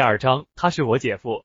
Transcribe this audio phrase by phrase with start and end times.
[0.00, 1.44] 第二章，他是我姐夫，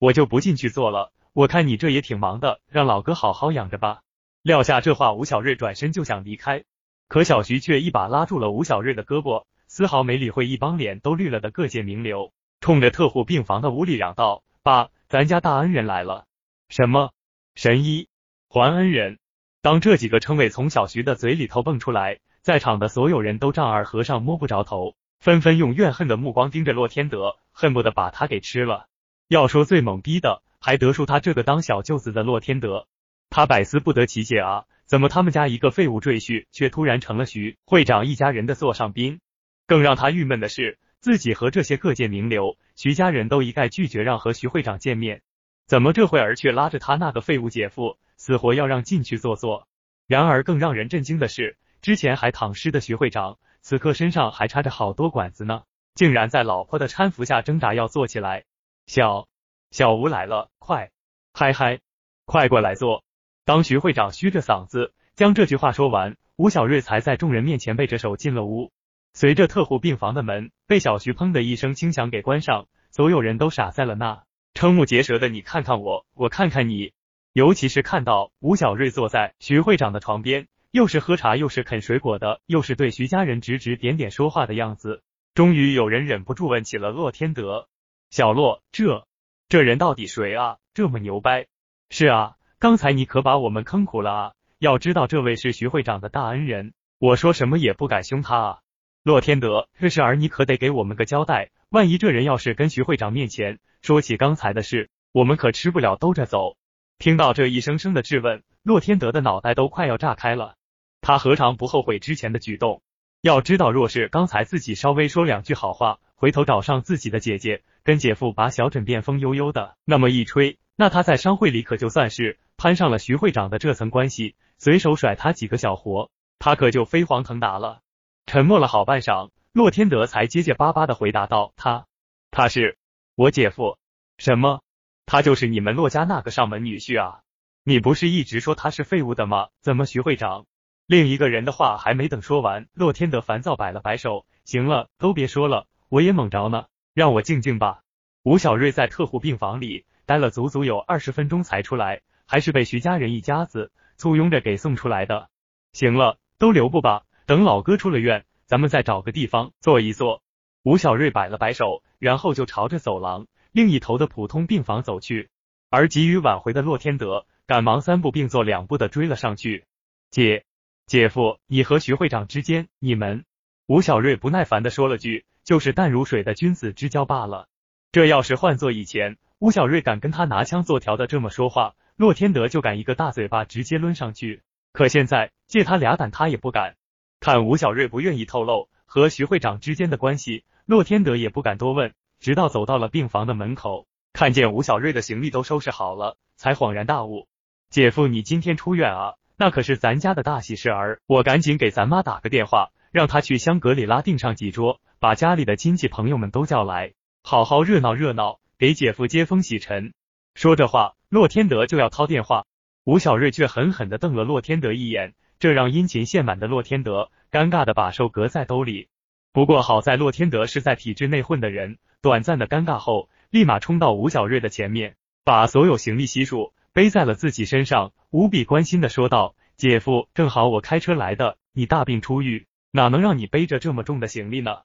[0.00, 1.12] 我就不进去坐了。
[1.32, 4.02] 我看你这也挺忙的，让老哥好好养着吧。
[4.42, 6.64] 撂下这话，吴小瑞转身就想离开，
[7.06, 16.26] 可小徐却一把拉住了吴小瑞的胳膊，丝毫没理会一帮脸都绿了的各界名流，冲着特护病房的屋里嚷道：“爸，咱家大恩人来了！”
[16.68, 17.12] 什么
[17.54, 18.08] 神医
[18.48, 19.20] 还恩人？
[19.62, 28.88] 当这几个称谓从小徐的嘴里头蹦出来，在场的所有人都丈二和尚摸不着头，纷纷用怨恨的目光盯着洛天德，恨不得把他给吃了。
[29.28, 32.86] 要说最懵逼的，还得数他这个当小舅子的洛天德。
[33.30, 39.20] 他百思不得其解啊，怎么他们家一个废物赘婿，却突然成了徐会长一家人的座上宾？
[39.66, 45.22] 更让他郁闷的是，自己和这些各界名流、徐家人都一概拒绝让和徐会长见面，
[45.66, 49.66] 怎么这会儿却拉着他那个废物姐夫，死活要让进去坐坐？
[50.06, 55.62] 然而更让人震惊的是，之前还躺尸的徐会长，此刻身上还插着好多管子呢，
[55.94, 58.44] 竟然在老婆的搀扶下挣扎要坐起来。
[58.86, 59.26] 小
[59.70, 60.90] 小吴来了，快，
[61.32, 61.80] 嗨嗨，
[62.26, 63.02] 快过来坐。
[63.46, 68.70] 当徐会长虚着嗓子将这句话说完，吴小瑞才在众人面前背着手进了屋。
[69.14, 76.92] 随着特护病房的门被小徐砰的一声轻响给关上，所有人都傻在了那，瞠目结舌的你看看我，我看看你，
[77.32, 87.68] 尤其是看到吴小瑞坐在徐会长的床边，又是喝茶又是啃水果的，又是对徐家人指指点点说话的样子，终于有人忍不住问起了洛天德
[88.10, 89.06] ：“小洛，这
[89.48, 90.56] 这人到底谁啊？
[90.74, 91.46] 这么牛掰
[91.90, 94.32] ？”“是啊。”刚才你可把我们坑苦了啊！
[94.58, 98.58] 要知道这位是徐会长的大恩人，我说什么也不敢凶他啊。
[99.04, 106.56] 洛天德，这事儿你可得给我们个交代，万一这人要是跟徐会长面前说起刚才的事，我们可吃不了兜着走。
[106.98, 110.56] 听到这一声声的质问，洛天德的脑袋都快要炸开了。
[111.04, 112.80] 他何尝不后悔之前的举动？
[113.20, 122.38] 要知道，若是刚才自己稍微说两句好话，回头找上自己的姐姐，跟姐夫把小枕边风悠悠的那么一吹，那他在商会里可就算是。
[122.56, 127.82] 攀上了徐会长的这层关系，随手甩他几个小活，他可就飞黄腾达了。
[128.24, 131.84] 沉默了好半晌，洛天德才结结巴巴的回答道：“他，
[132.30, 132.78] 他是
[133.14, 133.76] 我姐夫。
[134.16, 134.62] 什么？
[135.04, 137.20] 他就是你们洛家那个上门女婿啊？
[137.62, 139.48] 你不是一直说他是废物的吗？
[139.60, 140.46] 怎么徐会长？”
[140.86, 147.82] 另一个人的话还没等说完，洛天德烦躁摆了摆手：“行了，都别说了，我也懵着呢，让我静静吧。”
[148.22, 152.02] 吴小瑞在特护病房里待了足足有二十分钟才出来。
[152.26, 155.28] 还是被徐家人一家子簇拥着给送出来的。
[155.72, 160.22] 行了，都留步吧，等老哥出了院，咱们再找个地方坐一坐。
[160.62, 165.28] 吴小瑞摆了摆手，然后就朝着走廊另一头的普通病房走去。
[165.68, 169.66] 而急于挽回的洛天德赶忙三步并作两步的追了上去。
[170.10, 170.46] 姐，
[170.86, 173.24] 姐夫，你和徐会长之间，你们……
[173.66, 177.48] 吴小瑞不耐烦的说了句：“就是淡如水的君子之交罢了。”
[177.90, 181.74] 这要是换做以前，吴小瑞敢跟他拿枪做调的这么说话。
[181.96, 184.42] 洛天德就敢一个大嘴巴直接抡上去，
[184.72, 186.76] 可现在借他俩胆，他也不敢。
[187.20, 191.94] 看吴小瑞不愿意透露和徐会长之间的关系，洛天德也不敢多问。
[192.20, 197.28] 直到走到了病房的门口，看见吴小瑞的行李都收拾好了，才恍然大悟：
[197.70, 199.14] 姐夫，你今天出院啊？
[199.36, 201.00] 那可是咱家的大喜事儿。
[201.06, 209.92] 我赶紧给咱妈打个电话，让她去香格里拉订上几桌，把家里的亲戚朋友们都叫来，好好热闹热闹，给姐夫接风洗尘。
[210.34, 210.94] 说着话。
[211.10, 212.44] 洛天德就要掏电话，
[212.82, 218.88] 吴小瑞却狠狠的瞪了洛天德一眼，这让殷勤献满的洛天德尴尬的把手搁在兜里。
[219.32, 234.56] 不过好在洛天德是在体制内混的人，短暂的尴尬后，立马冲到吴小瑞的前面，把所有行李悉数背在了自己身上，无比关心的说道：“姐夫，正好我开车来的，你大病初愈，哪能让你背着这么重的行李呢？”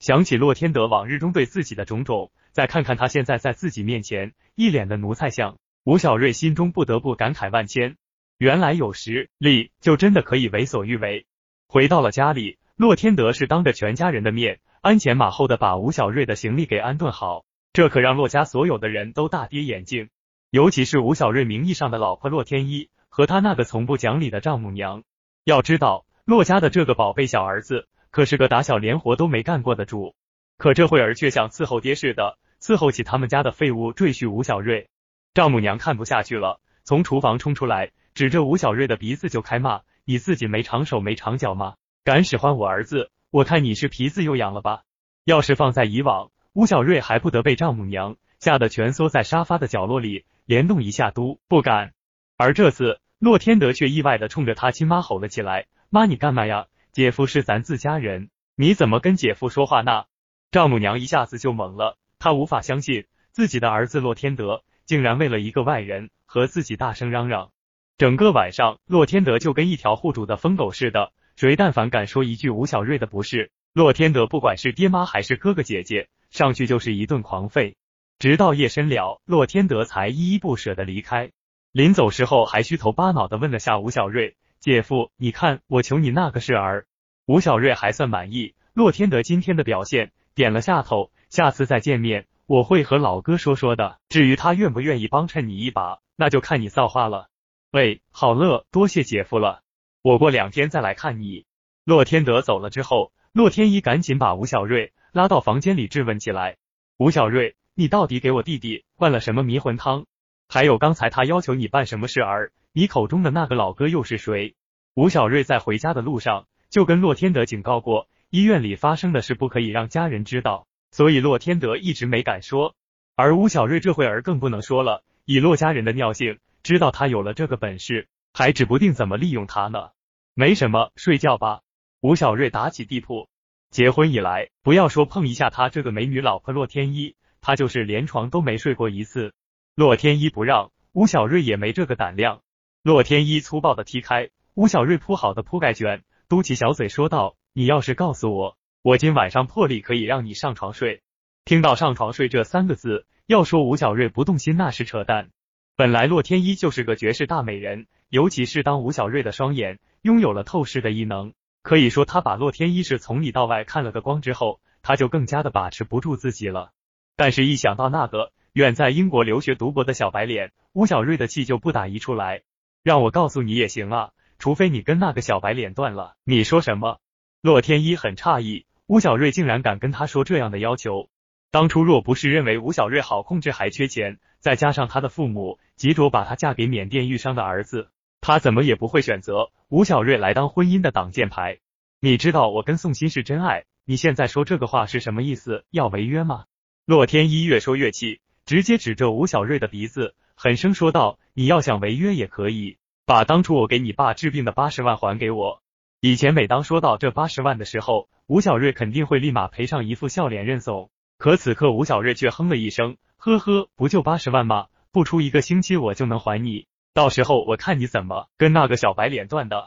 [0.00, 5.58] 想起洛天德往日中对自己的种种，再看看他现在在自己面前一脸的奴才相。
[5.84, 7.96] 吴小瑞心中不得不感慨万千，
[8.38, 11.26] 原来有实力就真的可以为所欲为。
[11.68, 20.08] 回到了家里，洛天德是当着全家人的面，鞍前马后的把吴小瑞的行李给安顿好，这可让洛家所有的人都大跌眼镜，
[20.50, 25.02] 尤其是吴小瑞名义上的老婆洛天依和他那个从不讲理的丈母娘。
[25.44, 30.14] 要知道，洛家的这个宝贝小儿子可是个打小连活都没干过的主，
[30.56, 34.88] 可这会儿却像伺候爹似的伺候起他们家的废物赘婿吴小瑞。
[35.34, 41.74] 丈母娘看不下去了，从厨房冲出来，指着吴小瑞的鼻子就开骂：“你自己没长手没长脚吗？
[42.04, 43.10] 敢使唤我儿子？
[43.30, 44.80] 我看你是皮子又痒了吧？”
[45.24, 51.92] 要是放在以往，吴小瑞还不得被丈母娘吓得蜷缩在沙发的角落里，连动一下都不敢。
[52.38, 56.68] 而这次，洛天德却意外的冲着他亲妈吼了起来：“妈，你干嘛呀？
[56.90, 60.04] 姐夫是咱自家人，你怎么跟姐夫说话呢？”
[60.50, 67.50] 丈母娘一下子就懵了，她无法相信自己的儿子洛天德竟然为了一个外人和自己大声嚷嚷。
[67.98, 77.74] 整个晚上，洛天德就跟一条护主的疯狗似的，谁但凡敢说一句吴小瑞的不是，洛天德不管是爹妈还是哥哥姐姐，上去就是一顿狂吠。
[78.18, 81.30] 直到夜深了，洛天德才依依不舍的离开。
[81.70, 86.86] 临走时候，还虚头巴脑的问了下吴小瑞：“姐夫，你看我求你那个事儿。”
[87.26, 91.12] 吴小瑞还算满意洛天德今天的表现，点了下头。
[91.30, 93.98] 下次再见面，我会和老哥说说的。
[94.08, 97.28] 至于他愿不愿意帮衬你一把，那就看你造化了。
[97.70, 99.60] 喂，好乐，多谢姐夫了。
[100.02, 101.44] 我过两天再来看你。
[101.84, 106.56] 洛天德走了之后，洛天依赶紧把吴小瑞拉到房间里质问起来
[106.98, 110.04] ：“吴小瑞。”你到底给我弟弟灌了什么迷魂汤？
[110.48, 112.50] 还有刚才他要求你办什么事儿？
[112.72, 114.56] 你口中的那个老哥又是谁？
[114.94, 122.74] 吴小瑞在回家的路上就跟洛天德警告过，医院里发生的事不可以让家人知道，所以洛天德一直没敢说。
[123.14, 129.90] 而吴小瑞这会儿更不能说了，以洛家人的尿性，知道他有了这个本事，还指不定怎么利用他呢。
[130.34, 131.60] 没什么，睡觉吧。
[132.00, 133.28] 吴小瑞打起地铺，
[133.70, 137.14] 结婚以来，不要说碰一下他这个美女老婆洛天依。
[137.40, 139.32] 他就是连床都没睡过一次，
[139.74, 142.42] 洛天依不让，吴小瑞也没这个胆量。
[142.82, 151.02] 洛天依粗暴的踢开吴小瑞铺好的铺盖卷，嘟起小嘴说道：“你要是告诉我，我今晚上破例可以让你上床睡。”
[151.44, 155.30] 听到上床睡这三个字，要说吴小瑞不动心那是扯淡。
[155.76, 161.32] 本来洛天依就是个绝世大美人，尤其是当吴小瑞的双眼拥有了透视的异能，
[161.62, 166.72] 可以说他把洛天依是从里到外看了个光之后，他就更加的把持不住自己了。
[167.18, 172.42] 但是，一想到那个远在英国留学读博的小白脸，吴小瑞的气就不打一处来。
[172.84, 176.14] 让我告诉你也行啊，除非你跟那个小白脸断了。
[176.22, 177.00] 你说什么？
[177.42, 181.08] 洛天依很诧异，吴小瑞竟然敢跟他说这样的要求。
[181.50, 191.58] 当初若不是认为吴小瑞好控制还缺钱，再加上他的父母急着把他嫁给缅甸玉商的儿子，他怎么也不会选择吴小瑞来当婚姻的挡箭牌。
[192.00, 195.64] 你知道我跟宋鑫是真爱，你现在说这个话是什么意思？
[195.72, 196.44] 要违约吗？
[196.88, 205.60] 洛天依越说越气，直接指着吴小瑞的鼻子，狠声说道：“你要想违约也可以，把当初我给你爸治病的八十万还给我。”
[206.00, 210.90] 以前每当说到这八十万的时候，吴小瑞肯定会立马赔上一副笑脸认怂。
[211.18, 214.68] 可此刻吴小瑞却哼了一声：“呵呵，不就八十万吗？
[214.90, 219.58] 不出一个星期我就能还你，到时候我看你怎么跟那个小白脸断的。”